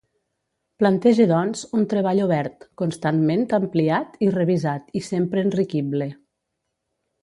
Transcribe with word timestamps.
Plantege 0.83 1.27
doncs 1.31 1.61
un 1.81 1.85
treball 1.91 2.23
obert, 2.25 2.67
constantment 2.83 3.47
ampliat 3.61 4.19
i 4.31 4.35
revisat 4.41 4.93
i 5.03 5.07
sempre 5.15 5.49
enriquible. 5.51 6.15